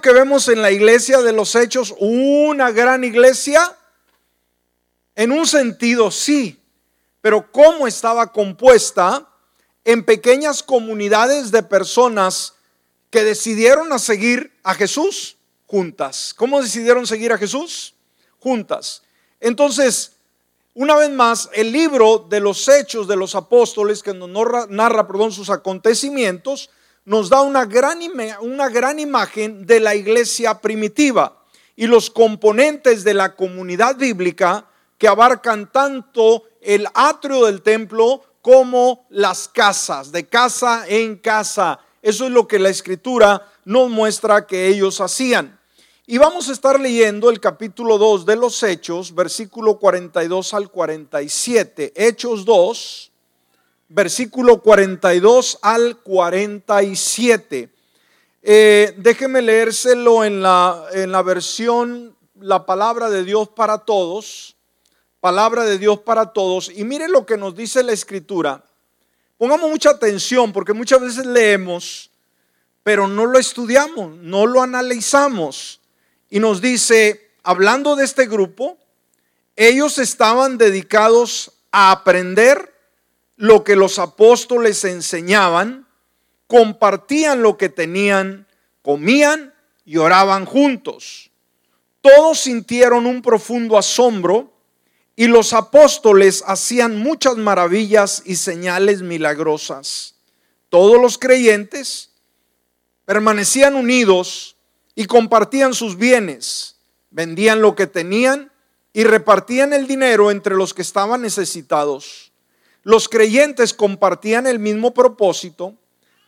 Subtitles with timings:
[0.00, 3.76] que vemos en la iglesia de los hechos una gran iglesia?
[5.14, 6.60] En un sentido sí,
[7.20, 9.26] pero ¿cómo estaba compuesta?
[9.84, 12.54] En pequeñas comunidades de personas
[13.10, 15.36] que decidieron a seguir a Jesús
[15.66, 16.34] juntas.
[16.36, 17.94] ¿Cómo decidieron seguir a Jesús?
[18.40, 19.02] Juntas.
[19.38, 20.12] Entonces,
[20.74, 24.28] una vez más, el libro de los hechos de los apóstoles, que nos
[24.68, 26.70] narra, perdón, sus acontecimientos,
[27.04, 27.98] nos da una gran,
[28.40, 31.44] una gran imagen de la iglesia primitiva
[31.76, 34.66] y los componentes de la comunidad bíblica
[34.98, 41.80] que abarcan tanto el atrio del templo como las casas, de casa en casa.
[42.02, 45.58] Eso es lo que la escritura nos muestra que ellos hacían.
[46.06, 51.92] Y vamos a estar leyendo el capítulo 2 de los Hechos, versículo 42 al 47.
[51.94, 53.09] Hechos 2,
[53.90, 57.68] versículo 42 al 47.
[58.42, 64.56] Eh, déjeme leérselo en la, en la versión La palabra de Dios para todos.
[65.20, 66.70] Palabra de Dios para todos.
[66.74, 68.64] Y mire lo que nos dice la escritura.
[69.36, 72.10] Pongamos mucha atención porque muchas veces leemos,
[72.82, 75.80] pero no lo estudiamos, no lo analizamos
[76.30, 78.78] y nos dice, hablando de este grupo,
[79.56, 82.72] ellos estaban dedicados a aprender
[83.40, 85.86] lo que los apóstoles enseñaban,
[86.46, 88.46] compartían lo que tenían,
[88.82, 89.54] comían
[89.86, 91.30] y oraban juntos.
[92.02, 94.52] Todos sintieron un profundo asombro
[95.16, 100.16] y los apóstoles hacían muchas maravillas y señales milagrosas.
[100.68, 102.10] Todos los creyentes
[103.06, 104.58] permanecían unidos
[104.94, 106.76] y compartían sus bienes,
[107.10, 108.52] vendían lo que tenían
[108.92, 112.29] y repartían el dinero entre los que estaban necesitados.
[112.82, 115.74] Los creyentes compartían el mismo propósito,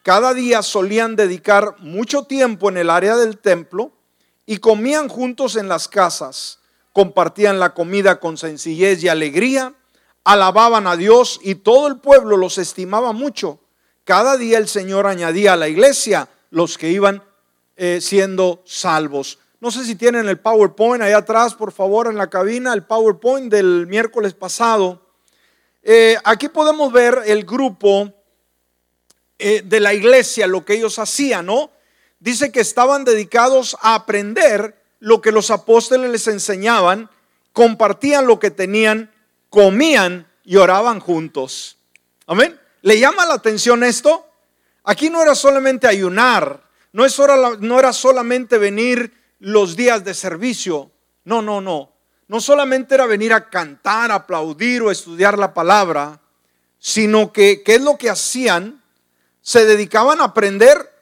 [0.02, 3.92] cada día solían dedicar mucho tiempo en el área del templo
[4.46, 6.58] y comían juntos en las casas,
[6.92, 9.74] compartían la comida con sencillez y alegría,
[10.24, 13.60] alababan a Dios y todo el pueblo los estimaba mucho.
[14.04, 17.22] Cada día el Señor añadía a la iglesia los que iban
[17.76, 19.38] eh, siendo salvos.
[19.60, 23.50] No sé si tienen el PowerPoint allá atrás, por favor, en la cabina, el PowerPoint
[23.50, 25.01] del miércoles pasado.
[25.82, 28.12] Eh, aquí podemos ver el grupo
[29.38, 31.70] eh, de la iglesia, lo que ellos hacían, ¿no?
[32.20, 37.10] Dice que estaban dedicados a aprender lo que los apóstoles les enseñaban,
[37.52, 39.12] compartían lo que tenían,
[39.50, 41.76] comían y oraban juntos.
[42.26, 42.58] Amén.
[42.82, 44.26] ¿Le llama la atención esto?
[44.84, 47.18] Aquí no era solamente ayunar, no, es
[47.58, 50.90] no era solamente venir los días de servicio.
[51.24, 51.91] No, no, no.
[52.28, 56.20] No solamente era venir a cantar, aplaudir o estudiar la palabra,
[56.78, 58.82] sino que, ¿qué es lo que hacían?
[59.40, 60.92] Se dedicaban a aprender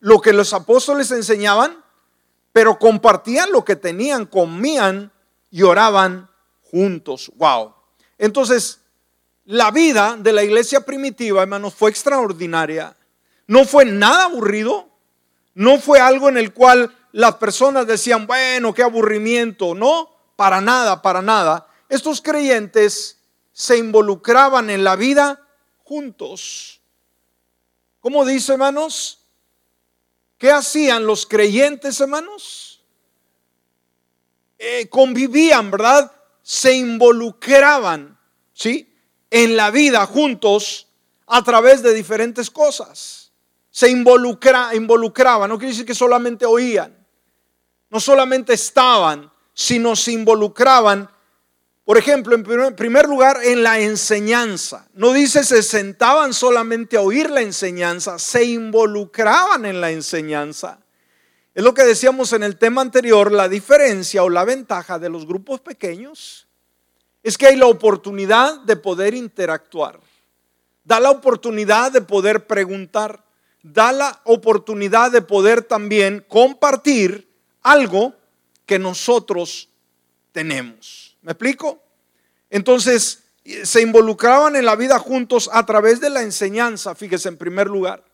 [0.00, 1.82] lo que los apóstoles enseñaban,
[2.52, 5.12] pero compartían lo que tenían, comían
[5.50, 6.28] y oraban
[6.62, 7.32] juntos.
[7.36, 7.74] Wow.
[8.18, 8.80] Entonces,
[9.44, 12.96] la vida de la iglesia primitiva, hermanos, fue extraordinaria.
[13.46, 14.88] No fue nada aburrido,
[15.54, 19.74] no fue algo en el cual las personas decían, bueno, qué aburrimiento.
[19.74, 21.66] No, para nada, para nada.
[21.88, 23.18] Estos creyentes
[23.52, 25.46] se involucraban en la vida
[25.84, 26.80] juntos.
[28.00, 29.20] ¿Cómo dice, hermanos?
[30.38, 32.84] ¿Qué hacían los creyentes, hermanos?
[34.58, 36.12] Eh, convivían, ¿verdad?
[36.42, 38.18] Se involucraban,
[38.52, 38.94] ¿sí?
[39.30, 40.86] En la vida juntos
[41.26, 43.26] a través de diferentes cosas
[43.76, 46.96] se involucra, involucraban, no quiere decir que solamente oían,
[47.90, 51.08] no solamente estaban, sino se involucraban,
[51.84, 54.86] por ejemplo, en primer lugar, en la enseñanza.
[54.92, 60.78] No dice se sentaban solamente a oír la enseñanza, se involucraban en la enseñanza.
[61.54, 65.26] Es lo que decíamos en el tema anterior, la diferencia o la ventaja de los
[65.26, 66.46] grupos pequeños
[67.22, 69.98] es que hay la oportunidad de poder interactuar,
[70.84, 73.24] da la oportunidad de poder preguntar
[73.72, 77.28] da la oportunidad de poder también compartir
[77.62, 78.14] algo
[78.66, 79.68] que nosotros
[80.32, 81.16] tenemos.
[81.22, 81.82] ¿Me explico?
[82.50, 83.22] Entonces,
[83.64, 88.04] se involucraban en la vida juntos a través de la enseñanza, fíjese en primer lugar.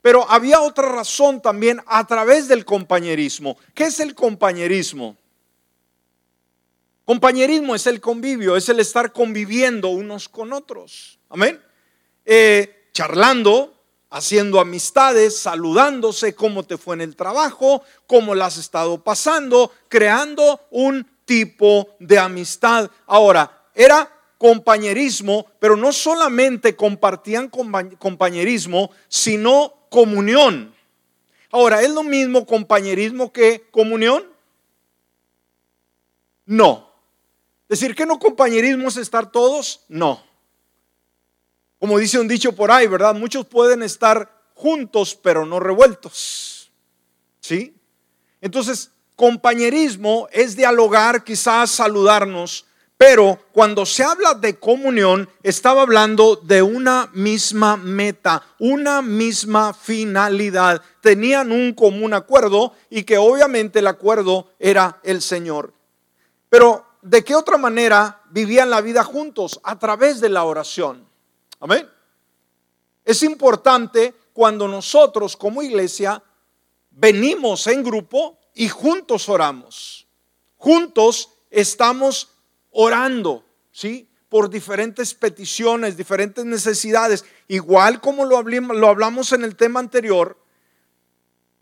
[0.00, 3.58] Pero había otra razón también a través del compañerismo.
[3.74, 5.16] ¿Qué es el compañerismo?
[7.04, 11.18] Compañerismo es el convivio, es el estar conviviendo unos con otros.
[11.28, 11.60] Amén.
[12.24, 13.77] Eh, charlando,
[14.10, 20.60] haciendo amistades, saludándose, cómo te fue en el trabajo, cómo la has estado pasando, creando
[20.70, 22.90] un tipo de amistad.
[23.06, 30.74] Ahora, era compañerismo, pero no solamente compartían compañerismo, sino comunión.
[31.50, 34.24] Ahora, ¿es lo mismo compañerismo que comunión?
[36.46, 36.88] No.
[37.68, 40.22] Decir que no compañerismo es estar todos, no.
[41.78, 43.14] Como dice un dicho por ahí, ¿verdad?
[43.14, 46.70] Muchos pueden estar juntos, pero no revueltos.
[47.40, 47.74] ¿Sí?
[48.40, 52.66] Entonces, compañerismo es dialogar, quizás saludarnos,
[52.98, 60.82] pero cuando se habla de comunión, estaba hablando de una misma meta, una misma finalidad.
[61.00, 65.72] Tenían un común acuerdo y que obviamente el acuerdo era el Señor.
[66.48, 69.60] Pero ¿de qué otra manera vivían la vida juntos?
[69.62, 71.07] A través de la oración.
[71.60, 71.88] Amén.
[73.04, 76.22] Es importante cuando nosotros como iglesia
[76.90, 80.06] venimos en grupo y juntos oramos.
[80.56, 82.30] Juntos estamos
[82.70, 84.08] orando, ¿sí?
[84.28, 87.24] Por diferentes peticiones, diferentes necesidades.
[87.46, 90.36] Igual como lo hablamos, en el tema anterior,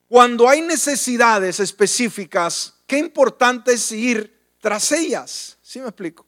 [0.08, 5.58] cuando hay necesidades específicas, qué importante es ir tras ellas.
[5.62, 6.26] ¿Sí me explico?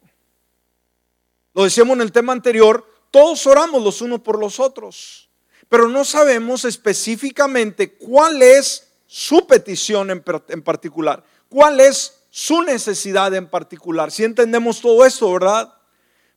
[1.53, 5.29] Lo decíamos en el tema anterior, todos oramos los unos por los otros,
[5.67, 13.33] pero no sabemos específicamente cuál es su petición en, en particular, cuál es su necesidad
[13.33, 14.11] en particular.
[14.11, 15.73] Si entendemos todo esto, ¿verdad?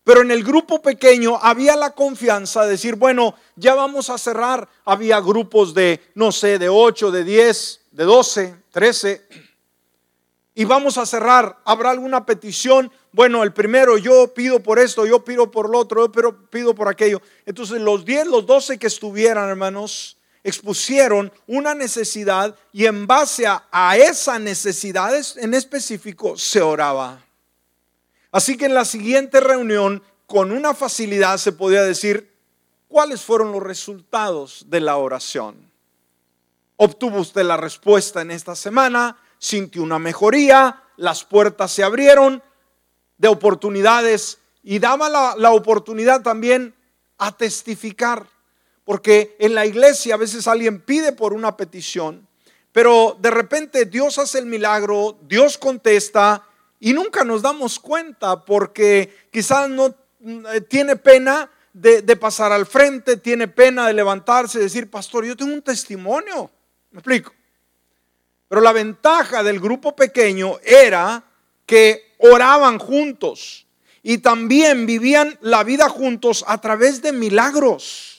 [0.05, 4.69] Pero en el grupo pequeño había la confianza de decir, bueno, ya vamos a cerrar.
[4.85, 9.29] Había grupos de, no sé, de 8, de 10, de 12, 13.
[10.55, 11.59] Y vamos a cerrar.
[11.65, 12.93] ¿Habrá alguna petición?
[13.13, 16.89] Bueno, el primero, yo pido por esto, yo pido por lo otro, yo pido por
[16.89, 17.23] aquello.
[17.47, 23.65] Entonces los 10, los 12 que estuvieran, hermanos, expusieron una necesidad y en base a,
[23.71, 27.25] a esa necesidad en específico se oraba.
[28.31, 32.33] Así que en la siguiente reunión, con una facilidad se podía decir
[32.89, 35.71] cuáles fueron los resultados de la oración.
[36.77, 42.41] Obtuvo usted la respuesta en esta semana, sintió una mejoría, las puertas se abrieron
[43.19, 46.77] de oportunidades y daba la, la oportunidad también
[47.19, 48.25] a testificar.
[48.85, 52.29] Porque en la iglesia a veces alguien pide por una petición,
[52.71, 56.47] pero de repente Dios hace el milagro, Dios contesta
[56.79, 59.93] y nunca nos damos cuenta porque quizás no
[60.53, 65.37] eh, tiene pena de, pasar al frente, tiene pena de levantarse y decir, pastor, yo
[65.37, 66.49] tengo un testimonio.
[66.93, 67.33] ¿Me explico?
[68.53, 71.25] Pero la ventaja del grupo pequeño era
[71.65, 73.67] que oraban juntos
[74.03, 78.13] y también vivían la vida juntos a través de milagros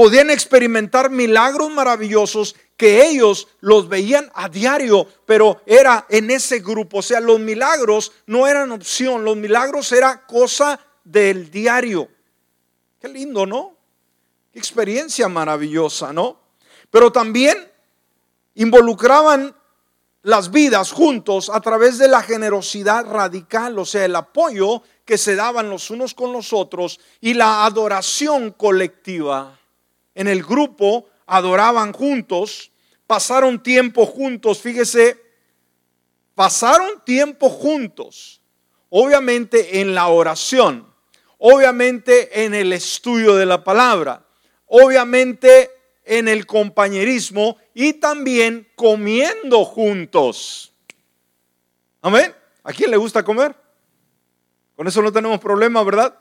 [0.00, 7.00] podían experimentar milagros maravillosos que ellos los veían a diario, pero era en ese grupo.
[7.00, 12.08] O sea, los milagros no eran opción, los milagros era cosa del diario.
[13.00, 13.74] Qué lindo, ¿no?
[14.52, 16.40] Qué experiencia maravillosa, ¿no?
[16.90, 17.69] Pero también
[18.60, 19.56] involucraban
[20.22, 25.34] las vidas juntos a través de la generosidad radical, o sea, el apoyo que se
[25.34, 29.58] daban los unos con los otros y la adoración colectiva.
[30.14, 32.70] En el grupo, adoraban juntos,
[33.06, 35.16] pasaron tiempo juntos, fíjese,
[36.34, 38.42] pasaron tiempo juntos,
[38.90, 40.86] obviamente en la oración,
[41.38, 44.26] obviamente en el estudio de la palabra,
[44.66, 50.72] obviamente en el compañerismo y también comiendo juntos.
[52.02, 52.34] Amén.
[52.62, 53.54] ¿A quién le gusta comer?
[54.76, 56.18] Con eso no tenemos problema, ¿verdad?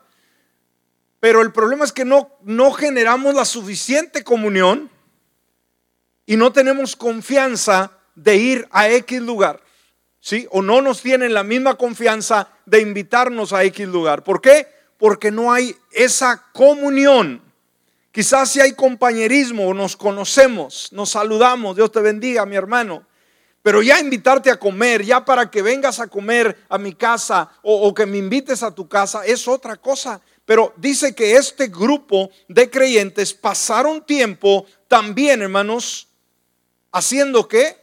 [1.19, 4.89] Pero el problema es que no, no generamos la suficiente comunión
[6.25, 9.61] y no tenemos confianza de ir a X lugar.
[10.21, 10.47] ¿Sí?
[10.51, 14.23] O no nos tienen la misma confianza de invitarnos a X lugar.
[14.23, 14.67] ¿Por qué?
[14.97, 17.41] Porque no hay esa comunión.
[18.11, 23.05] Quizás si hay compañerismo, nos conocemos, nos saludamos, Dios te bendiga, mi hermano.
[23.61, 27.93] Pero ya invitarte a comer, ya para que vengas a comer a mi casa o,
[27.93, 30.21] que me invites a tu casa, es otra cosa.
[30.45, 36.07] Pero dice que este grupo de creyentes pasaron tiempo también, hermanos,
[36.91, 37.77] haciendo qué?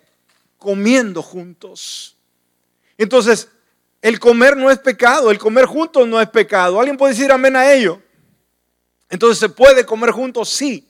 [0.58, 2.16] Comiendo juntos.
[2.98, 3.48] Entonces,
[4.02, 6.80] el comer no es pecado, el comer juntos no es pecado.
[6.80, 8.02] ¿Alguien puede decir amén a ello?
[9.08, 10.48] Entonces, ¿se puede comer juntos?
[10.48, 10.88] Sí,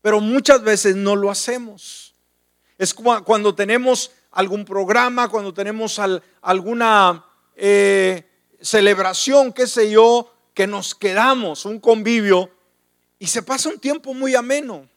[0.00, 2.14] pero muchas veces no lo hacemos.
[2.78, 6.00] Es cuando tenemos algún programa, cuando tenemos
[6.40, 7.24] alguna
[7.54, 8.28] eh,
[8.60, 12.50] celebración, qué sé yo, que nos quedamos, un convivio,
[13.18, 14.88] y se pasa un tiempo muy ameno.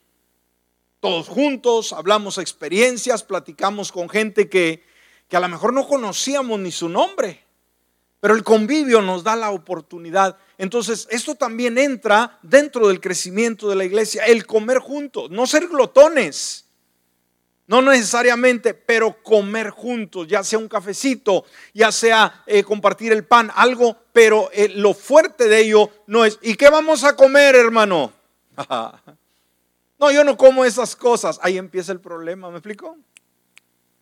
[1.00, 4.84] Todos juntos, hablamos experiencias, platicamos con gente que,
[5.30, 7.45] que a lo mejor no conocíamos ni su nombre,
[8.20, 10.38] pero el convivio nos da la oportunidad.
[10.58, 15.68] Entonces, esto también entra dentro del crecimiento de la iglesia, el comer juntos, no ser
[15.68, 16.66] glotones.
[17.68, 23.52] No necesariamente, pero comer juntos, ya sea un cafecito, ya sea eh, compartir el pan,
[23.56, 28.14] algo, pero eh, lo fuerte de ello no es, ¿y qué vamos a comer, hermano?
[30.00, 31.40] no, yo no como esas cosas.
[31.42, 32.98] Ahí empieza el problema, ¿me explico?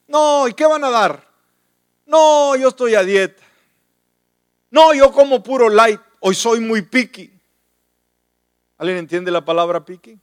[0.10, 1.26] No, ¿y qué van a dar?
[2.06, 3.42] No, yo estoy a dieta.
[4.74, 6.02] No, yo como puro light.
[6.20, 7.32] Hoy soy muy picky.
[8.80, 10.18] ¿Alguien entiende la palabra picky?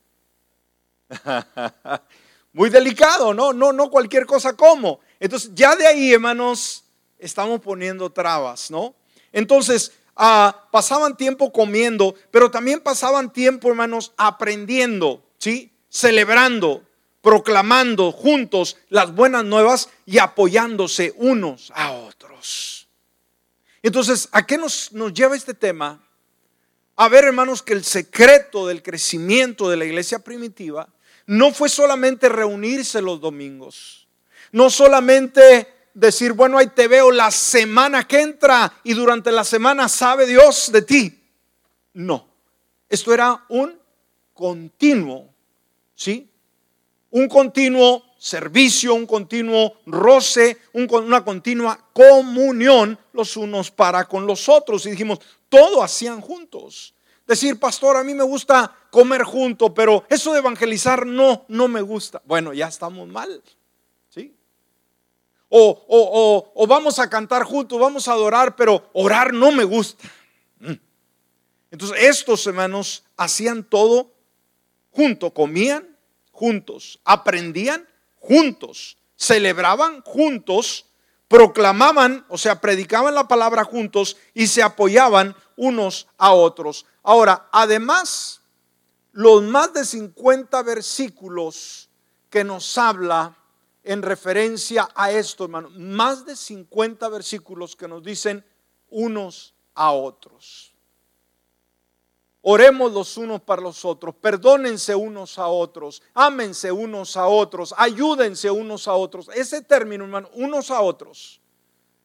[2.52, 3.52] muy delicado, ¿no?
[3.52, 4.98] No, no cualquier cosa como.
[5.20, 6.82] Entonces, ya de ahí, hermanos,
[7.20, 8.96] estamos poniendo trabas, ¿no?
[9.30, 15.70] Entonces, ah, pasaban tiempo comiendo, pero también pasaban tiempo, hermanos, aprendiendo, ¿sí?
[15.88, 16.82] Celebrando,
[17.22, 22.69] proclamando juntos las buenas nuevas y apoyándose unos a otros.
[23.82, 26.02] Entonces, ¿a qué nos, lleva este tema?
[26.96, 30.88] A ver, hermanos, que el secreto del crecimiento de la iglesia primitiva
[31.26, 34.08] no fue solamente reunirse los domingos,
[34.52, 39.88] no solamente decir, bueno, ahí te veo la semana que entra y durante la semana
[39.88, 41.22] sabe Dios de ti.
[41.94, 42.28] No,
[42.88, 43.78] esto era un
[44.34, 45.32] continuo,
[45.94, 46.28] ¿sí?
[47.10, 54.84] Un continuo servicio, un continuo roce, una continua comunión los unos para con los otros.
[54.84, 56.94] Y dijimos, todo hacían juntos.
[57.26, 61.80] Decir, pastor, a mí me gusta comer junto, pero eso de evangelizar no, no me
[61.80, 62.20] gusta.
[62.26, 63.42] Bueno, ya estamos mal.
[64.10, 64.34] ¿Sí?
[65.48, 70.06] O, o, vamos a cantar juntos, vamos a adorar, pero orar no me gusta.
[70.58, 70.74] Mm.
[71.70, 74.12] Entonces, estos hermanos hacían todo
[74.90, 75.96] junto, comían
[76.32, 77.88] juntos, aprendían
[78.20, 80.86] juntos, celebraban juntos,
[81.26, 86.86] proclamaban, o sea, predicaban la palabra juntos y se apoyaban unos a otros.
[87.02, 88.40] Ahora, además,
[89.12, 91.88] los más de 50 versículos
[92.30, 93.36] que nos habla
[93.82, 98.44] en referencia a esto, hermano, más de 50 versículos que nos dicen
[98.88, 100.69] unos a otros.
[102.42, 108.50] Oremos los unos para los otros, perdónense unos a otros, ámense unos a otros, ayúdense
[108.50, 109.28] unos a otros.
[109.34, 111.42] Ese término, hermano, unos a otros,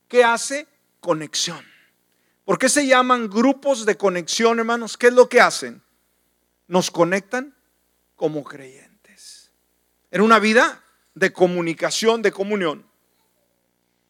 [0.09, 0.67] ¿qué hace?
[0.99, 1.63] Conexión.
[2.43, 4.97] ¿Por qué se llaman grupos de conexión, hermanos?
[4.97, 5.81] ¿Qué es lo que hacen?
[6.67, 7.55] Nos conectan
[8.15, 9.51] como creyentes.
[10.11, 12.85] En una vida de comunicación, de comunión.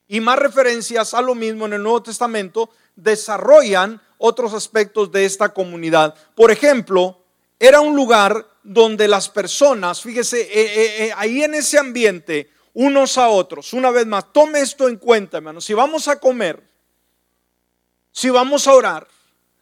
[0.07, 5.49] Y más referencias a lo mismo en el Nuevo Testamento desarrollan otros aspectos de esta
[5.49, 6.15] comunidad.
[6.35, 7.21] Por ejemplo,
[7.59, 13.17] era un lugar donde las personas, fíjese, eh, eh, eh, ahí en ese ambiente, unos
[13.17, 16.61] a otros, una vez más, tome esto en cuenta, hermano, si vamos a comer,
[18.11, 19.07] si vamos a orar,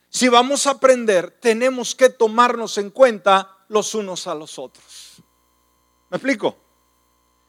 [0.10, 5.22] si vamos a aprender, tenemos que tomarnos en cuenta los unos a los otros.
[6.10, 6.57] ¿Me explico?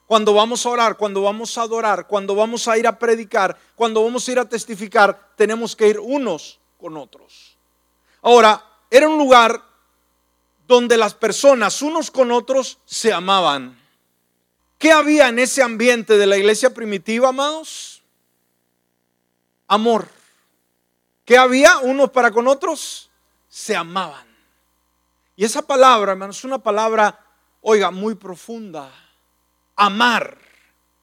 [0.07, 4.03] Cuando vamos a orar, cuando vamos a adorar, cuando vamos a ir a predicar, cuando
[4.03, 7.57] vamos a ir a testificar, tenemos que ir unos con otros.
[8.21, 9.61] Ahora, era un lugar
[10.67, 13.79] donde las personas unos con otros se amaban.
[14.77, 18.01] ¿Qué había en ese ambiente de la iglesia primitiva, amados?
[19.67, 20.09] Amor.
[21.23, 23.09] ¿Qué había unos para con otros?
[23.49, 24.27] Se amaban.
[25.35, 27.19] Y esa palabra, hermanos, es una palabra,
[27.61, 28.91] oiga, muy profunda.
[29.75, 30.37] Amar,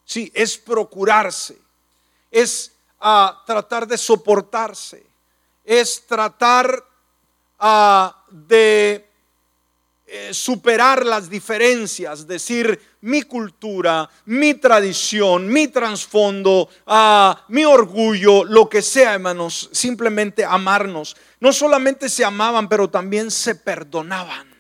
[0.05, 1.59] sí, es procurarse,
[2.31, 5.05] es ah, tratar de soportarse,
[5.65, 6.85] es tratar
[7.59, 9.09] ah, de
[10.07, 18.69] eh, superar las diferencias, decir mi cultura, mi tradición, mi trasfondo, ah, mi orgullo, lo
[18.69, 21.17] que sea, hermanos, simplemente amarnos.
[21.41, 24.53] No solamente se amaban, pero también se perdonaban.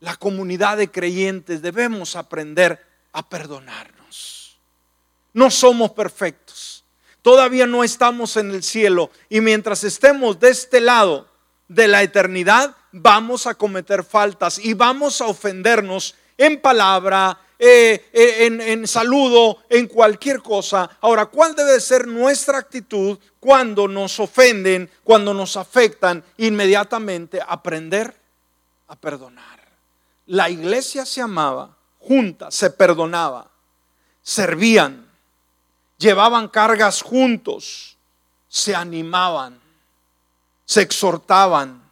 [0.00, 4.58] La comunidad de creyentes debemos aprender a perdonarnos.
[5.32, 6.75] No somos perfectos
[7.26, 11.26] Todavía no estamos en el cielo y mientras estemos de este lado
[11.66, 18.46] de la eternidad, vamos a cometer faltas y vamos a ofendernos en palabra, eh, eh,
[18.46, 20.88] en, en, saludo, en cualquier cosa.
[21.00, 26.22] Ahora, ¿cuál debe ser nuestra actitud cuando nos ofenden, cuando nos afectan?
[26.36, 28.14] Inmediatamente aprender
[28.86, 29.58] a perdonar.
[30.26, 33.50] La iglesia se amaba, junta, se perdonaba,
[34.22, 35.05] servían,
[35.98, 37.96] llevaban cargas juntos,
[38.48, 39.60] se animaban,
[40.64, 41.82] se exhortaban,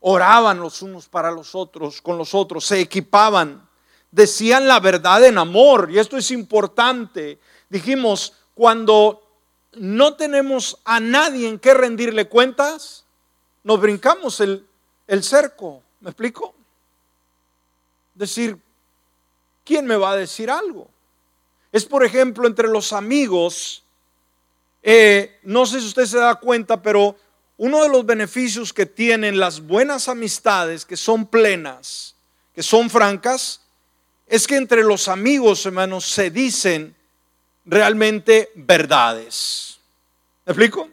[0.00, 3.68] oraban los unos para los otros, con los otros, se equipaban,
[4.10, 7.38] decían la verdad en amor, y esto es importante.
[7.68, 9.22] Dijimos, cuando
[9.74, 13.04] no tenemos a nadie en que rendirle cuentas,
[13.64, 14.66] nos brincamos el,
[15.06, 16.54] el cerco, ¿me explico?
[18.14, 18.58] Decir,
[19.64, 20.88] ¿quién me va a decir algo?
[21.72, 23.82] Es por ejemplo entre los amigos,
[24.82, 27.16] eh, no sé si usted se da cuenta, pero
[27.56, 32.14] uno de los beneficios que tienen las buenas amistades, que son plenas,
[32.54, 33.60] que son francas,
[34.26, 36.94] es que entre los amigos, hermanos, se dicen
[37.64, 39.80] realmente verdades.
[40.46, 40.88] ¿Me explico?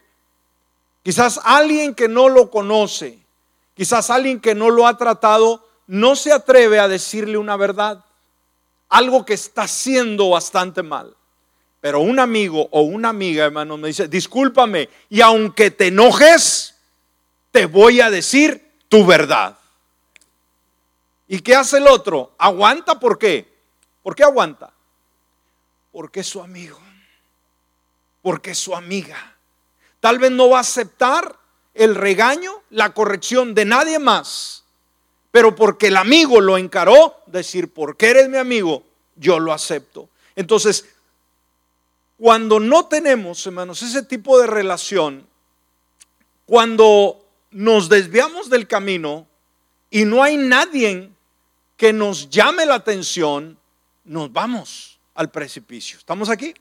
[1.02, 3.18] Quizás alguien que no lo conoce,
[3.74, 8.04] quizás alguien que no lo ha tratado, no se atreve a decirle una verdad,
[8.88, 11.16] algo que está haciendo bastante mal.
[11.80, 16.74] Pero un amigo o una amiga, hermano, me dice, discúlpame, y aunque te enojes,
[17.50, 19.56] te voy a decir tu verdad.
[21.28, 22.34] ¿Y qué hace el otro?
[22.38, 23.56] ¿Aguanta por qué?
[24.02, 24.72] ¿Por qué aguanta?
[25.92, 26.78] Porque es su amigo,
[28.22, 29.36] porque es su amiga.
[30.00, 31.36] Tal vez no va a aceptar
[31.74, 34.64] el regaño, la corrección de nadie más,
[35.36, 38.82] pero porque el amigo lo encaró, decir, porque eres mi amigo,
[39.16, 40.08] yo lo acepto.
[40.34, 40.86] Entonces,
[42.16, 45.26] cuando no tenemos, hermanos, ese tipo de relación,
[46.46, 49.26] cuando nos desviamos del camino
[49.90, 51.10] y no hay nadie
[51.76, 53.58] que nos llame la atención,
[54.06, 55.98] nos vamos al precipicio.
[55.98, 56.54] ¿Estamos aquí?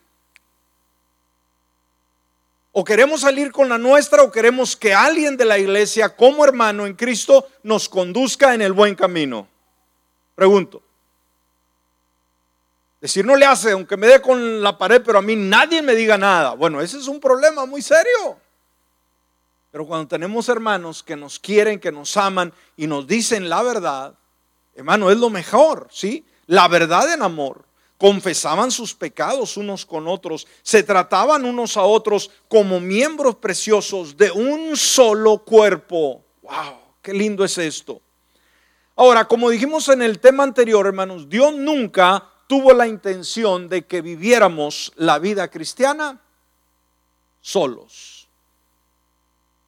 [2.78, 6.86] O queremos salir con la nuestra o queremos que alguien de la iglesia como hermano
[6.86, 9.48] en Cristo nos conduzca en el buen camino.
[10.36, 10.84] Pregunto.
[13.00, 15.96] Decir no le hace, aunque me dé con la pared, pero a mí nadie me
[15.96, 16.54] diga nada.
[16.56, 18.38] Bueno, ese es un problema muy serio.
[19.72, 24.16] Pero cuando tenemos hermanos que nos quieren, que nos aman y nos dicen la verdad,
[24.76, 26.26] hermano, es lo mejor, ¿sí?
[26.48, 27.65] La verdad en amor.
[27.98, 34.32] Confesaban sus pecados unos con otros, se trataban unos a otros como miembros preciosos de
[34.32, 36.24] un solo cuerpo.
[36.42, 36.80] ¡Wow!
[37.02, 38.02] ¡Qué lindo es esto!
[38.98, 44.02] Ahora, como dijimos en el tema anterior, hermanos, Dios nunca tuvo la intención de que
[44.02, 46.22] viviéramos la vida cristiana
[47.42, 48.28] solos.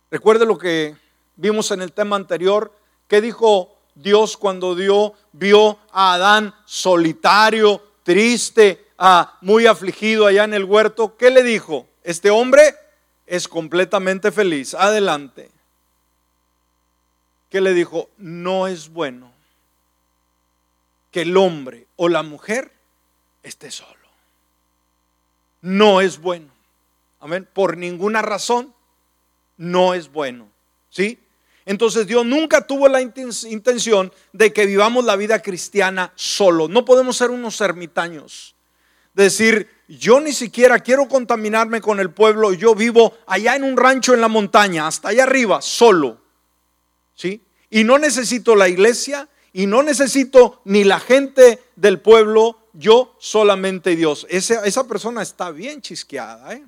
[0.09, 0.95] Recuerde lo que
[1.35, 2.73] vimos en el tema anterior,
[3.07, 8.87] que dijo Dios cuando dio, vio a Adán solitario, triste,
[9.41, 11.17] muy afligido allá en el huerto?
[11.17, 11.89] ¿Qué le dijo?
[12.05, 12.73] Este hombre
[13.25, 14.73] es completamente feliz.
[14.75, 15.51] Adelante.
[17.49, 18.09] ¿Qué le dijo?
[18.17, 19.33] No es bueno
[21.11, 22.71] que el hombre o la mujer
[23.43, 23.91] esté solo.
[25.59, 26.47] No es bueno.
[27.19, 27.45] Amén.
[27.51, 28.73] Por ninguna razón
[29.57, 30.47] no es bueno.
[30.91, 31.19] ¿Sí?
[31.67, 36.69] Entonces Dios nunca tuvo la intención de que vivamos la vida cristiana solo.
[36.69, 38.55] No podemos ser unos ermitaños.
[39.13, 44.13] Decir, yo ni siquiera quiero contaminarme con el pueblo, yo vivo allá en un rancho
[44.13, 46.21] en la montaña, hasta allá arriba, solo.
[47.15, 47.41] ¿Sí?
[47.69, 53.97] Y no necesito la iglesia y no necesito ni la gente del pueblo, yo solamente
[53.97, 54.25] Dios.
[54.29, 56.63] Esa, esa persona está bien chisqueada, ¿eh?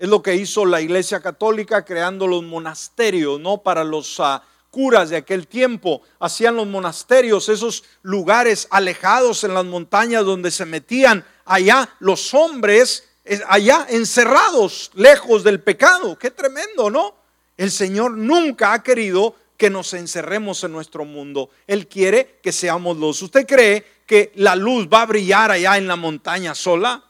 [0.00, 3.58] Es lo que hizo la Iglesia Católica creando los monasterios, ¿no?
[3.58, 6.00] Para los ah, curas de aquel tiempo.
[6.18, 13.10] Hacían los monasterios, esos lugares alejados en las montañas donde se metían allá los hombres,
[13.46, 16.18] allá encerrados, lejos del pecado.
[16.18, 17.14] Qué tremendo, ¿no?
[17.58, 21.50] El Señor nunca ha querido que nos encerremos en nuestro mundo.
[21.66, 23.20] Él quiere que seamos luz.
[23.20, 27.04] ¿Usted cree que la luz va a brillar allá en la montaña sola?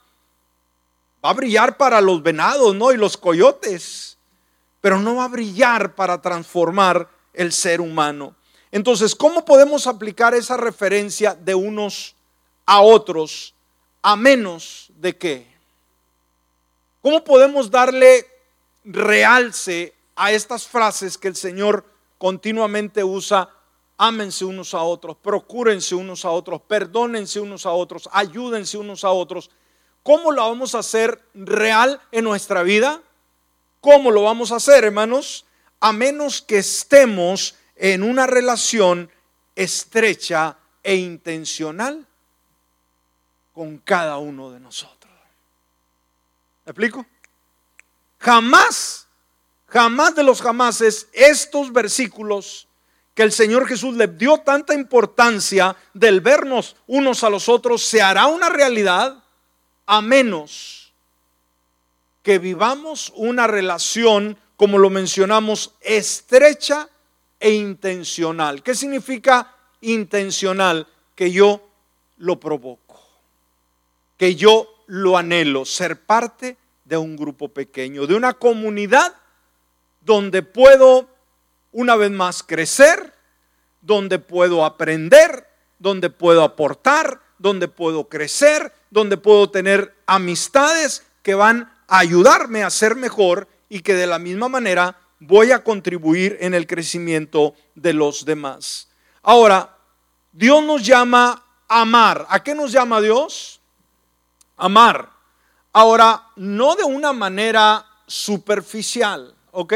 [1.23, 2.91] Va a brillar para los venados, ¿no?
[2.91, 4.17] Y los coyotes.
[4.81, 8.35] Pero no va a brillar para transformar el ser humano.
[8.71, 12.15] Entonces, ¿cómo podemos aplicar esa referencia de unos
[12.65, 13.53] a otros
[14.01, 15.47] a menos de qué?
[17.01, 18.27] ¿Cómo podemos darle
[18.83, 21.85] realce a estas frases que el Señor
[22.17, 23.49] continuamente usa?
[23.97, 29.11] Ámense unos a otros, procúrense unos a otros, perdónense unos a otros, ayúdense unos a
[29.11, 29.51] otros.
[30.03, 33.01] ¿Cómo lo vamos a hacer real en nuestra vida?
[33.81, 35.45] ¿Cómo lo vamos a hacer, hermanos?
[35.79, 39.11] A menos que estemos en una relación
[39.55, 42.05] estrecha e intencional
[43.53, 45.11] con cada uno de nosotros.
[46.65, 47.05] ¿Me explico?
[48.19, 49.07] Jamás,
[49.67, 52.67] jamás de los jamases, estos versículos
[53.13, 58.01] que el Señor Jesús le dio tanta importancia del vernos unos a los otros, se
[58.01, 59.20] hará una realidad
[59.85, 60.93] a menos
[62.23, 66.87] que vivamos una relación, como lo mencionamos, estrecha
[67.39, 68.61] e intencional.
[68.61, 70.87] ¿Qué significa intencional?
[71.15, 71.67] Que yo
[72.17, 73.01] lo provoco,
[74.17, 79.15] que yo lo anhelo, ser parte de un grupo pequeño, de una comunidad
[80.01, 81.07] donde puedo
[81.71, 83.13] una vez más crecer,
[83.81, 85.47] donde puedo aprender,
[85.79, 92.69] donde puedo aportar, donde puedo crecer, donde puedo tener amistades que van a ayudarme a
[92.69, 97.93] ser mejor y que de la misma manera voy a contribuir en el crecimiento de
[97.93, 98.89] los demás.
[99.23, 99.77] Ahora,
[100.31, 102.25] Dios nos llama a amar.
[102.29, 103.61] ¿A qué nos llama Dios?
[104.57, 105.09] Amar.
[105.73, 109.73] Ahora, no de una manera superficial, ¿ok?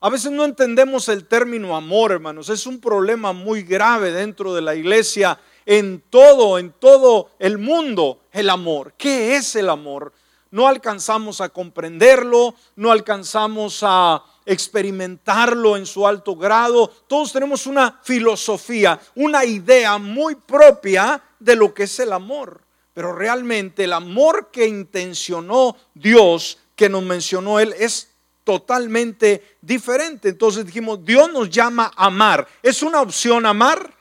[0.00, 2.48] A veces no entendemos el término amor, hermanos.
[2.48, 8.20] Es un problema muy grave dentro de la iglesia, en todo, en todo el mundo,
[8.32, 8.94] el amor.
[8.96, 10.12] ¿Qué es el amor?
[10.50, 16.88] No alcanzamos a comprenderlo, no alcanzamos a experimentarlo en su alto grado.
[17.08, 22.62] Todos tenemos una filosofía, una idea muy propia de lo que es el amor.
[22.92, 28.10] Pero realmente el amor que intencionó Dios, que nos mencionó Él, es
[28.44, 30.28] totalmente diferente.
[30.28, 32.46] Entonces dijimos, Dios nos llama a amar.
[32.62, 33.93] ¿Es una opción amar?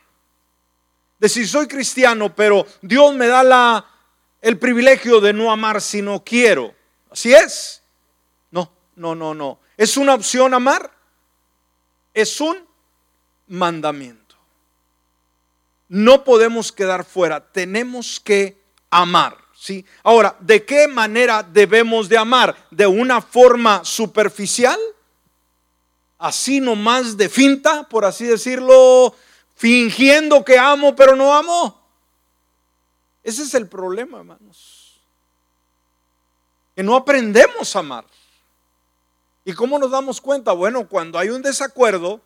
[1.24, 3.86] Decir, soy cristiano, pero Dios me da
[4.42, 6.76] el privilegio de no amar si no quiero.
[7.10, 7.82] ¿Así es?
[8.52, 9.58] No, no, no, no.
[9.78, 10.92] ¿Es una opción amar?
[12.14, 12.58] Es un
[13.48, 14.36] mandamiento.
[15.88, 18.58] No podemos quedar fuera, tenemos que
[18.90, 19.38] amar.
[19.58, 19.86] ¿sí?
[20.04, 22.54] Ahora, ¿de qué manera debemos de amar?
[22.70, 24.78] ¿De una forma superficial?
[26.18, 29.16] Así nomás de finta, por así decirlo,
[29.56, 31.82] fingiendo que amo pero no amo.
[33.24, 35.00] Ese es el problema, hermanos.
[36.76, 38.06] Que no aprendemos a amar.
[39.46, 40.52] ¿Y cómo nos damos cuenta?
[40.52, 42.22] Bueno, cuando hay un desacuerdo,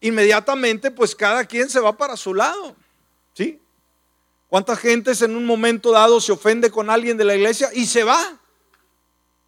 [0.00, 2.76] inmediatamente pues cada quien se va para su lado.
[3.34, 3.60] ¿Sí?
[4.48, 8.04] ¿Cuántas gentes en un momento dado se ofende con alguien de la iglesia y se
[8.04, 8.38] va?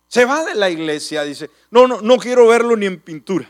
[0.09, 3.49] Se va de la iglesia, dice, no, no, no quiero verlo ni en pintura.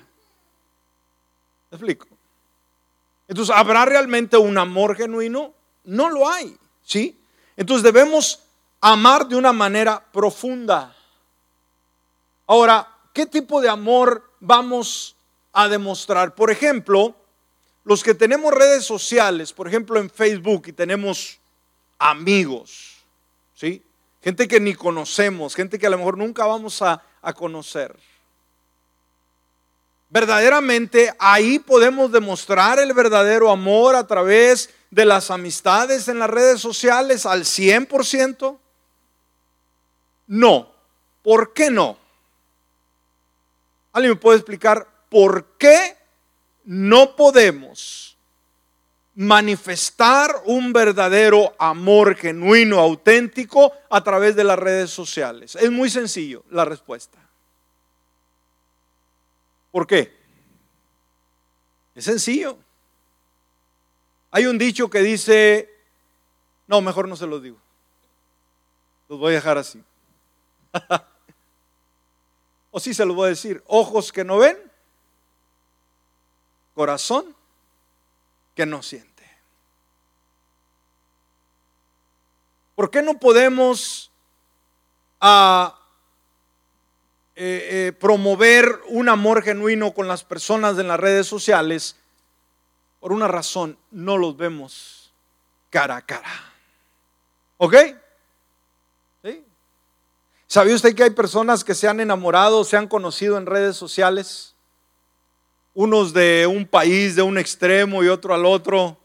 [1.71, 2.16] ¿Me explico?
[3.29, 5.53] Entonces, ¿habrá realmente un amor genuino?
[5.85, 7.19] No lo hay, ¿sí?
[7.57, 8.41] Entonces debemos
[8.81, 10.95] amar de una manera profunda.
[12.47, 15.17] Ahora, ¿qué tipo de amor vamos
[15.53, 16.35] a demostrar?
[16.35, 17.17] Por ejemplo,
[17.85, 21.39] los que tenemos redes sociales, por ejemplo en Facebook y tenemos
[21.99, 22.97] amigos,
[23.55, 23.83] ¿sí?
[24.23, 27.97] Gente que ni conocemos, gente que a lo mejor nunca vamos a, a conocer.
[30.17, 36.59] Verdaderamente ahí podemos demostrar el verdadero amor a través de las amistades en las redes
[36.59, 38.59] sociales al 100%.
[40.29, 40.73] No.
[41.23, 41.99] ¿Por qué no?
[43.93, 45.99] ¿Alguien me puede explicar por qué
[46.65, 48.17] no podemos
[49.17, 55.57] manifestar un verdadero amor genuino, auténtico a través de las redes sociales?
[55.57, 57.26] Es muy sencillo la respuesta.
[59.77, 60.11] ¿Por qué?
[61.95, 62.57] Es sencillo.
[64.31, 65.69] Hay un dicho que dice,
[66.67, 67.59] no, mejor no se los digo.
[69.07, 69.85] Los voy a dejar así.
[72.71, 74.57] o sí se los voy a decir, ojos que no ven,
[76.75, 77.37] corazón
[78.55, 79.31] que no siente.
[82.75, 84.11] ¿Por qué no podemos
[85.21, 85.79] ah,
[87.37, 91.97] eh, eh, promover un amor genuino con las personas en las redes sociales?
[92.99, 95.13] Por una razón, no los vemos
[95.71, 96.31] cara a cara.
[97.59, 97.77] ¿Ok?
[99.23, 99.45] ¿Sí?
[100.47, 104.57] ¿Sabía usted que hay personas que se han enamorado, se han conocido en redes sociales?
[105.77, 108.97] unos de un país, de un extremo y otro al otro.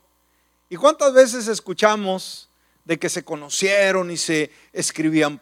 [0.69, 2.47] ¿Y cuántas veces escuchamos
[2.85, 5.37] de que se conocieron y se escribían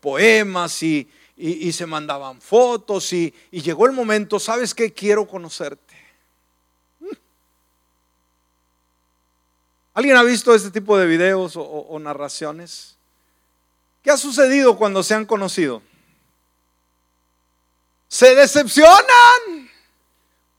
[0.00, 4.92] poemas y, se mandaban fotos y, llegó el momento, ¿sabes qué?
[4.92, 5.94] Quiero conocerte.
[9.92, 12.96] ¿Alguien ha visto este tipo de videos o narraciones?
[14.02, 15.82] ¿Qué ha sucedido cuando se han conocido?
[18.08, 19.70] Se decepcionan.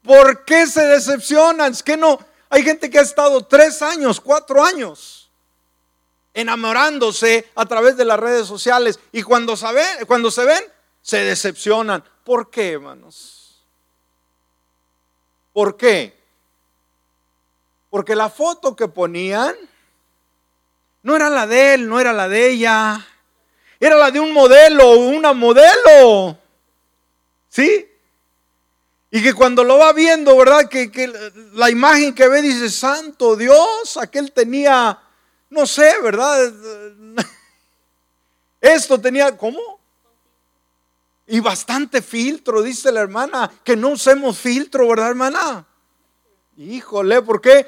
[0.04, 1.72] ¿Por qué se decepcionan?
[1.72, 5.27] Es que no, hay gente que ha estado tres años, cuatro años
[6.34, 9.56] enamorándose a través de las redes sociales y cuando,
[10.08, 10.64] cuando se ven,
[11.02, 12.04] se decepcionan.
[12.24, 13.64] ¿Por qué, hermanos?
[15.54, 16.16] ¿Por qué?
[17.90, 19.56] Porque la foto que ponían
[21.04, 23.08] no era la de él, no era la de ella,
[23.80, 26.38] era la de un modelo, una modelo.
[27.50, 27.88] ¿Sí?
[29.10, 30.68] Y que cuando lo va viendo, ¿verdad?
[30.68, 31.12] Que,
[31.54, 35.00] la imagen que ve dice, santo Dios, aquel tenía,
[35.50, 36.52] no sé, ¿verdad?
[38.62, 39.80] Esto tenía, ¿cómo?
[41.28, 45.66] Y bastante filtro, dice la hermana, que no usemos filtro, ¿verdad, hermana?
[46.58, 47.68] Híjole, ¿por qué?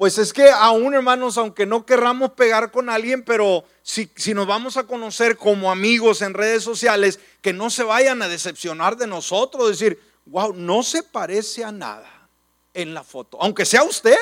[0.00, 4.46] pues es que aún hermanos, aunque no querramos pegar con alguien, pero si, si, nos
[4.46, 9.06] vamos a conocer como amigos en redes sociales, que no se vayan a decepcionar de
[9.06, 12.30] nosotros, decir, wow, no se parece a nada
[12.72, 14.16] en la foto, aunque sea usted.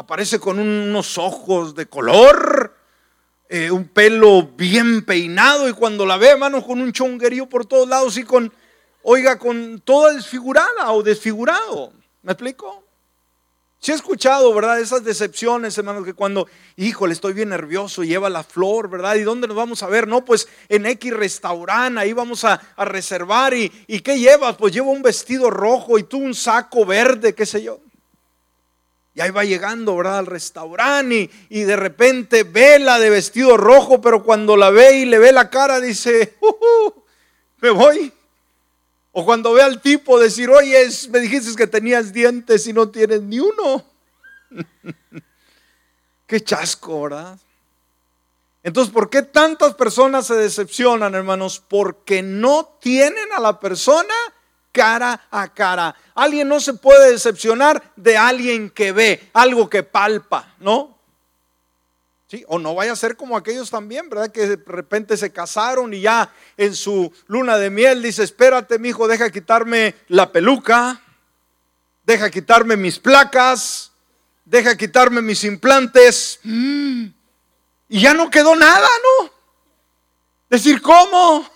[0.00, 2.74] Aparece con unos ojos de color,
[3.50, 7.86] eh, un pelo bien peinado y cuando la ve, hermano, con un chonguerío por todos
[7.86, 8.50] lados y con,
[9.02, 11.92] oiga, con toda desfigurada o desfigurado.
[12.22, 12.82] ¿Me explico?
[13.78, 14.80] Si he escuchado, ¿verdad?
[14.80, 19.16] Esas decepciones, hermanos, que cuando, híjole, estoy bien nervioso, lleva la flor, ¿verdad?
[19.16, 20.08] ¿Y dónde nos vamos a ver?
[20.08, 23.52] No, pues en X restaurante, ahí vamos a, reservar.
[23.52, 24.56] ¿Y, ¿Y qué llevas?
[24.56, 27.80] Pues llevo un vestido rojo y tú un saco verde, qué sé yo.
[29.14, 30.18] Y ahí va llegando, ¿verdad?
[30.18, 35.04] Al restaurante y, de repente ve la de vestido rojo, pero cuando la ve y
[35.04, 36.92] le ve la cara, dice, uh,
[37.60, 38.12] me voy.
[39.12, 43.22] O cuando ve al tipo decir, oye, me dijiste que tenías dientes y no tienes
[43.22, 43.84] ni uno.
[46.26, 47.36] Qué chasco, ¿verdad?
[48.62, 51.62] Entonces, ¿por qué tantas personas se decepcionan, hermanos?
[51.66, 54.14] Porque no tienen a la persona
[54.72, 55.94] cara a cara.
[56.14, 60.98] Alguien no se puede decepcionar de alguien que ve, algo que palpa, ¿no?
[62.46, 64.30] O no vaya a ser como aquellos también, ¿verdad?
[64.30, 68.90] Que de repente se casaron y ya en su luna de miel dice, espérate, mi
[68.90, 71.00] hijo, deja quitarme la peluca,
[72.04, 73.90] deja quitarme mis placas,
[74.44, 76.38] deja quitarme mis implantes.
[76.44, 77.06] Mm.
[77.88, 79.30] Y ya no quedó nada, ¿no?
[80.48, 81.48] Decir, ¿cómo?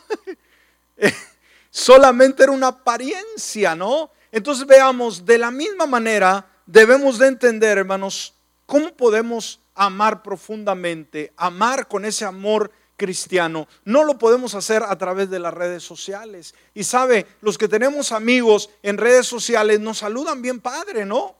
[1.76, 4.12] Solamente era una apariencia, ¿no?
[4.30, 8.32] Entonces veamos, de la misma manera debemos de entender, hermanos,
[8.64, 13.66] cómo podemos amar profundamente, amar con ese amor cristiano.
[13.84, 16.54] No lo podemos hacer a través de las redes sociales.
[16.74, 21.34] Y sabe, los que tenemos amigos en redes sociales nos saludan bien padre, ¿no?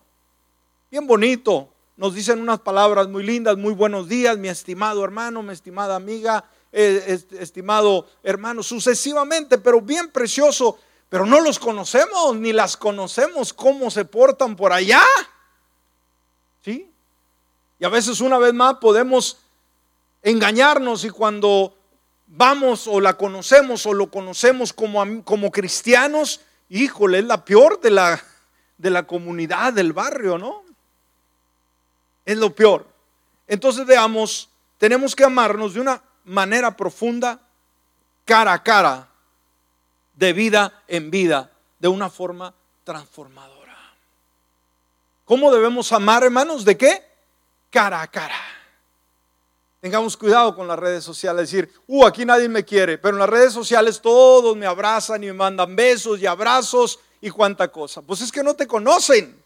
[0.90, 1.68] Bien bonito.
[1.96, 6.44] Nos dicen unas palabras muy lindas, muy buenos días, mi estimado hermano, mi estimada amiga,
[6.76, 10.76] eh, estimado hermano, sucesivamente, pero bien precioso.
[11.08, 15.02] Pero no los conocemos, ni las conocemos cómo se portan por allá.
[16.64, 16.90] ¿Sí?
[17.78, 19.38] Y a veces una vez más podemos
[20.22, 21.76] engañarnos y cuando
[22.26, 27.92] vamos o la conocemos o lo conocemos como, como cristianos, híjole, es la peor de
[27.92, 28.20] la,
[28.78, 30.64] de la comunidad, del barrio, ¿no?
[32.24, 32.88] Es lo peor.
[33.46, 37.40] Entonces veamos, tenemos que amarnos de una manera profunda,
[38.24, 39.08] cara a cara,
[40.14, 43.76] de vida en vida, de una forma transformadora.
[45.24, 46.64] ¿Cómo debemos amar, hermanos?
[46.64, 47.14] ¿De qué?
[47.74, 48.40] cara a cara.
[49.80, 53.28] Tengamos cuidado con las redes sociales, decir, uh, aquí nadie me quiere, pero en las
[53.28, 58.00] redes sociales todos me abrazan y me mandan besos y abrazos y cuánta cosa.
[58.00, 59.36] Pues es que no te conocen,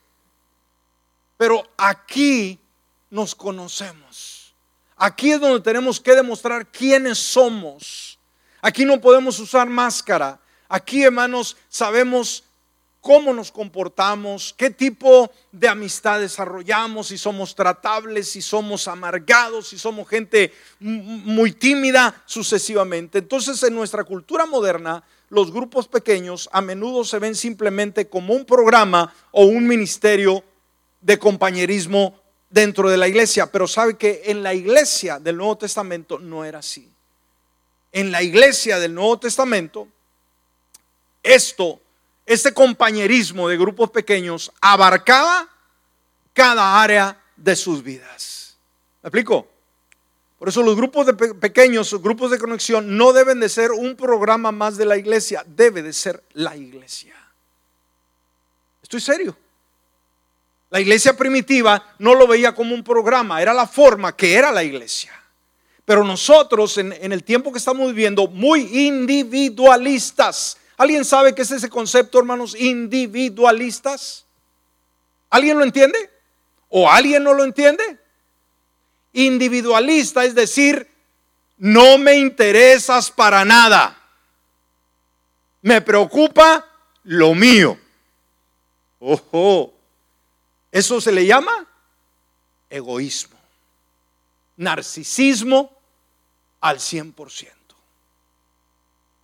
[1.39, 2.61] pero aquí
[3.09, 4.38] nos conocemos.
[4.99, 8.19] Aquí es donde tenemos que demostrar quiénes somos.
[8.61, 10.41] Aquí no podemos usar máscara.
[10.69, 12.43] Aquí, hermanos, sabemos
[13.01, 19.79] cómo nos comportamos, qué tipo de amistad desarrollamos, si somos tratables, si somos amargados, si
[19.79, 23.19] somos gente muy tímida, sucesivamente.
[23.19, 28.45] Entonces, en nuestra cultura moderna, los grupos pequeños a menudo se ven simplemente como un
[28.45, 30.43] programa o un ministerio
[31.01, 36.19] de compañerismo dentro de la iglesia, pero sabe que en la iglesia del Nuevo Testamento
[36.19, 36.91] no era así.
[37.93, 39.89] En la iglesia del Nuevo Testamento,
[41.23, 41.81] esto
[42.29, 45.49] este compañerismo de grupos pequeños abarcaba
[46.35, 48.59] cada área de sus vidas.
[49.03, 49.49] ¿Me explico?
[50.39, 53.97] Por eso los grupos de pequeños, los grupos de conexión, no deben de ser un
[53.97, 57.15] programa más de la iglesia, debe de ser la iglesia.
[58.83, 59.35] Estoy serio.
[60.71, 64.63] La iglesia primitiva no lo veía como un programa, era la forma que era la
[64.63, 65.13] iglesia.
[65.85, 71.69] Pero nosotros en, el tiempo que estamos viviendo, muy individualistas, ¿Alguien sabe qué es ese
[71.69, 74.25] concepto, hermanos, individualistas?
[75.29, 75.99] ¿Alguien lo entiende?
[76.69, 77.99] ¿O alguien no lo entiende?
[79.13, 80.89] Individualista es decir,
[81.57, 84.01] no me interesas para nada.
[85.61, 86.65] Me preocupa
[87.03, 87.77] lo mío.
[89.01, 89.75] Ojo,
[90.71, 91.67] eso se le llama
[92.71, 93.37] egoísmo,
[94.57, 95.73] narcisismo
[96.61, 97.49] al 100%.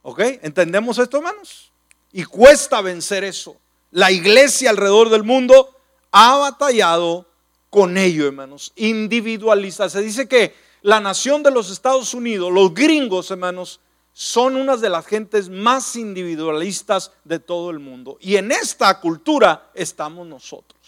[0.02, 0.20] ¿Ok?
[0.42, 1.70] ¿Entendemos esto, hermanos?
[2.12, 3.56] Y cuesta vencer eso.
[3.90, 5.74] La iglesia alrededor del mundo
[6.10, 7.26] ha batallado
[7.70, 8.72] con ello, hermanos.
[8.76, 9.88] Individualista.
[9.88, 13.80] Se dice que la nación de los Estados Unidos, los gringos, hermanos,
[14.12, 18.16] son unas de las gentes más individualistas de todo el mundo.
[18.20, 20.83] Y en esta cultura estamos nosotros.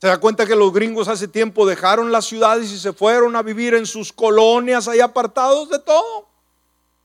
[0.00, 3.42] ¿Se da cuenta que los gringos hace tiempo dejaron las ciudades y se fueron a
[3.42, 6.26] vivir en sus colonias ahí apartados de todo?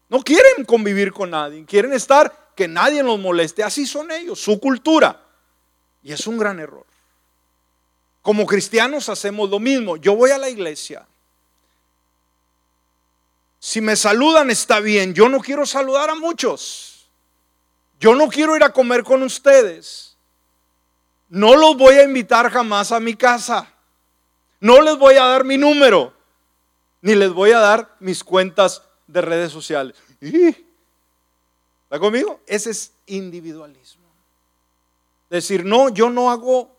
[0.07, 3.63] No quieren convivir con nadie, quieren estar que nadie los moleste.
[3.63, 5.21] Así son ellos, su cultura.
[6.03, 6.85] Y es un gran error.
[8.21, 9.97] Como cristianos hacemos lo mismo.
[9.97, 11.05] Yo voy a la iglesia.
[13.59, 15.13] Si me saludan está bien.
[15.13, 17.07] Yo no quiero saludar a muchos.
[17.99, 20.14] Yo no quiero ir a comer con ustedes.
[21.29, 23.71] No los voy a invitar jamás a mi casa.
[24.59, 26.13] No les voy a dar mi número.
[27.01, 29.95] Ni les voy a dar mis cuentas de redes sociales.
[30.21, 32.39] ¿Está conmigo?
[32.47, 34.05] Ese es individualismo.
[35.29, 36.75] Decir, no, yo no hago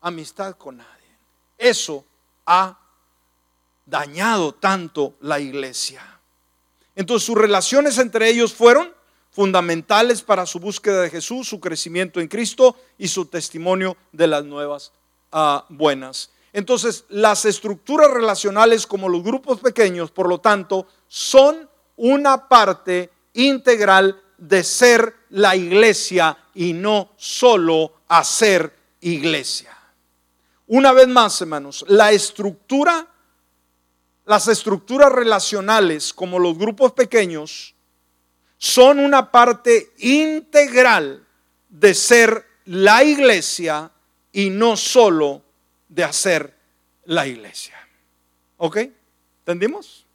[0.00, 0.90] amistad con nadie.
[1.58, 2.04] Eso
[2.44, 2.78] ha
[3.84, 6.02] dañado tanto la iglesia.
[6.94, 8.92] Entonces sus relaciones entre ellos fueron
[9.36, 14.46] fundamentales para su búsqueda de Jesús, su crecimiento en Cristo y su testimonio de las
[14.46, 14.92] nuevas
[15.30, 16.30] ah, buenas.
[16.54, 24.18] Entonces las estructuras relacionales como los grupos pequeños, por lo tanto, son una parte integral
[24.38, 29.76] de ser la iglesia y no solo hacer iglesia.
[30.66, 33.06] Una vez más, hermanos, la estructura,
[34.24, 37.75] las estructuras relacionales como los grupos pequeños
[38.58, 41.26] son una parte integral
[41.68, 43.90] de ser la iglesia
[44.32, 45.42] y no solo
[45.88, 46.56] de hacer
[47.04, 47.74] la iglesia.
[48.56, 48.78] ¿Ok?
[49.40, 50.06] ¿Entendimos?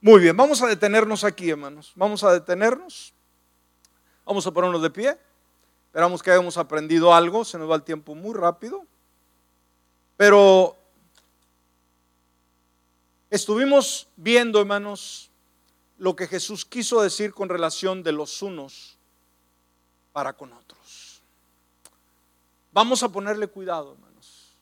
[0.00, 1.92] Muy bien, vamos a detenernos aquí, hermanos.
[1.94, 3.12] Vamos a detenernos.
[4.24, 5.18] Vamos a ponernos de pie.
[5.86, 7.44] Esperamos que hayamos aprendido algo.
[7.44, 8.86] Se nos va el tiempo muy rápido.
[10.16, 10.76] Pero
[13.28, 15.29] estuvimos viendo, hermanos,
[16.00, 18.96] lo que Jesús quiso decir con relación de los unos
[20.12, 21.20] para con otros.
[22.72, 24.56] Vamos a ponerle cuidado, hermanos.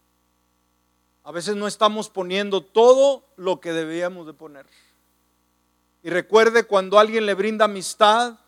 [1.23, 4.67] A veces no estamos poniendo todo lo que debíamos de poner.
[6.03, 8.41] Y recuerde cuando alguien le brinda amistad,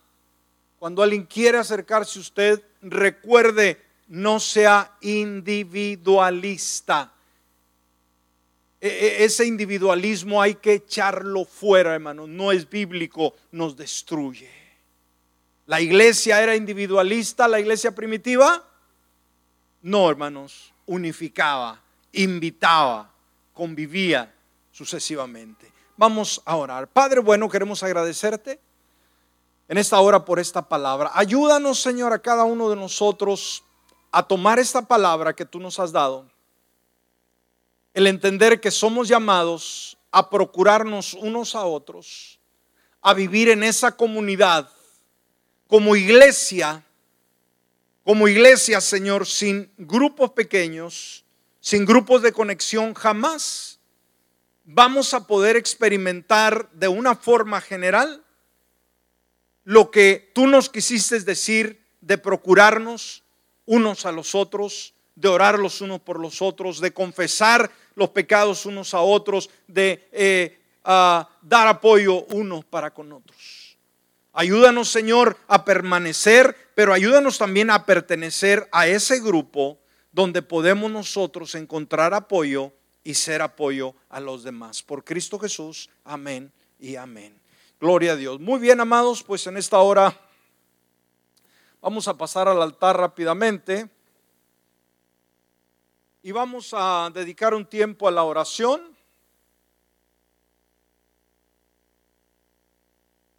[0.77, 7.13] cuando alguien quiere acercarse a usted, recuerde, no sea individualista.
[8.81, 12.25] E, e, ese individualismo hay que echarlo fuera, hermano.
[12.25, 14.49] No es bíblico, nos destruye.
[15.67, 18.65] ¿La iglesia era individualista, la iglesia primitiva?
[19.83, 20.73] No, hermanos.
[20.87, 21.79] Unificaba,
[22.11, 23.09] invitaba,
[23.53, 24.33] convivía
[24.71, 25.71] sucesivamente.
[25.95, 26.87] Vamos a orar.
[26.87, 28.59] Padre bueno, queremos agradecerte
[29.69, 31.11] en esta hora por esta palabra.
[31.13, 33.63] Ayúdanos, Señor, a cada uno de nosotros
[34.11, 36.30] a tomar esta palabra que tú nos has dado.
[37.93, 42.39] El entender que somos llamados a procurarnos unos a otros,
[43.01, 44.69] a vivir en esa comunidad
[45.67, 46.83] como iglesia,
[48.03, 51.23] como iglesia, Señor, sin grupos pequeños,
[51.59, 53.79] sin grupos de conexión, jamás
[54.63, 58.23] vamos a poder experimentar de una forma general
[59.63, 63.23] lo que tú nos quisiste decir de procurarnos
[63.65, 68.65] unos a los otros, de orar los unos por los otros, de confesar los pecados
[68.65, 73.77] unos a otros, de eh, dar apoyo unos para con otros.
[74.33, 79.77] Ayúdanos, Señor, a permanecer, pero ayúdanos también a pertenecer a ese grupo
[80.11, 82.71] donde podemos nosotros encontrar apoyo
[83.03, 84.83] y ser apoyo a los demás.
[84.83, 87.39] Por Cristo Jesús, amén y amén.
[87.79, 88.39] Gloria a Dios.
[88.39, 90.17] Muy bien, amados, pues en esta hora
[91.81, 93.89] vamos a pasar al altar rápidamente
[96.23, 98.95] y vamos a dedicar un tiempo a la oración.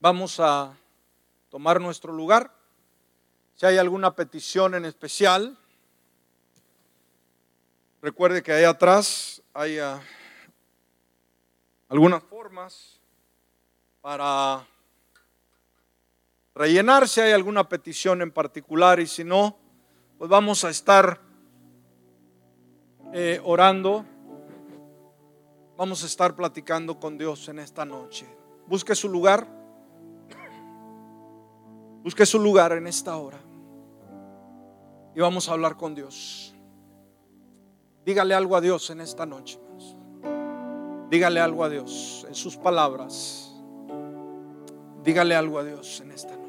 [0.01, 0.77] Vamos a
[1.49, 2.53] tomar nuestro lugar.
[3.55, 5.57] Si hay alguna petición en especial,
[8.01, 10.03] recuerde que ahí atrás hay ah,
[11.89, 12.99] algunas formas
[14.01, 14.67] para
[16.53, 19.57] rellenar si hay alguna petición en particular y si no,
[20.19, 21.32] pues vamos a estar
[23.13, 24.05] eh, orando,
[25.77, 28.27] vamos a estar platicando con Dios en esta noche.
[28.67, 29.47] Busque su lugar,
[32.03, 33.39] busque su lugar en esta hora
[35.15, 36.55] y vamos a hablar con Dios.
[38.05, 39.61] Dígale algo a Dios en esta noche.
[41.11, 43.53] Dígale algo a Dios en sus palabras.
[45.05, 46.42] Dígale algo a Dios en esta noche.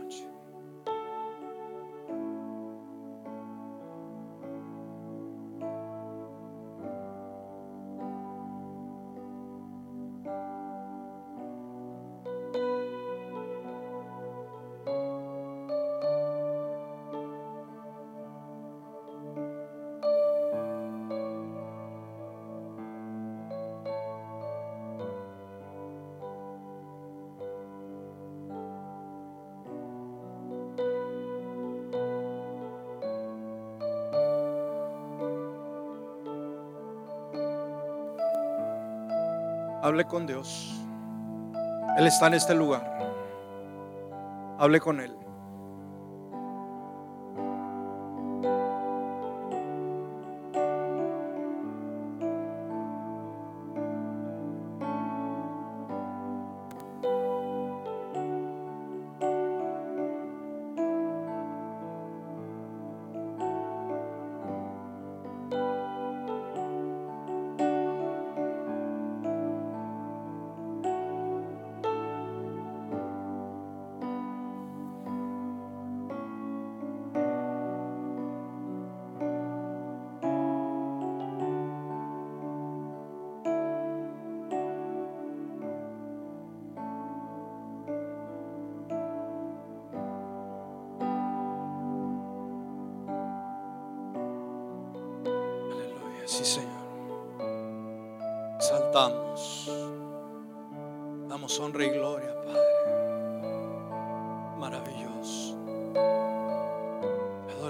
[39.84, 40.80] Hable con Dios.
[41.98, 42.90] Él está en este lugar.
[44.58, 45.14] Hable con Él.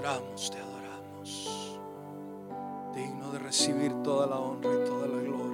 [0.04, 1.80] Adoramos, te adoramos.
[2.94, 5.53] Digno de recibir toda la honra y toda la gloria.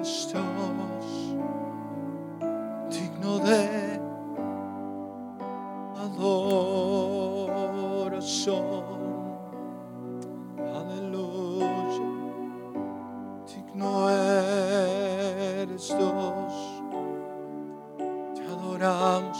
[0.00, 1.36] Dios,
[2.88, 4.00] digno de
[5.98, 7.44] adoración.
[10.74, 12.06] Aleluya.
[13.46, 16.82] Digno eres Dios.
[18.34, 19.38] Te adoramos.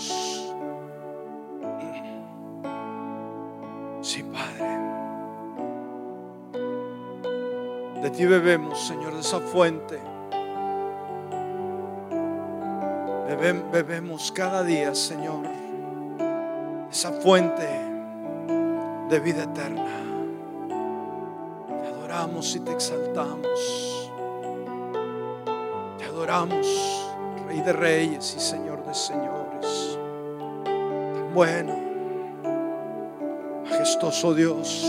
[4.02, 4.78] Sí, Padre.
[8.02, 10.19] De ti bebemos, Señor, de esa fuente.
[13.40, 15.46] Bebemos cada día, Señor,
[16.90, 17.66] esa fuente
[19.08, 19.86] de vida eterna.
[21.82, 24.12] Te adoramos y te exaltamos.
[25.96, 26.66] Te adoramos,
[27.46, 29.98] Rey de Reyes y Señor de Señores.
[30.64, 31.74] Tan bueno,
[33.64, 34.84] majestuoso Dios.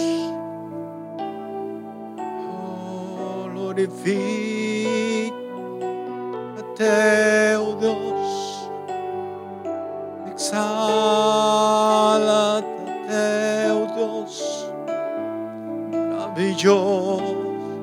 [2.28, 3.47] Oh,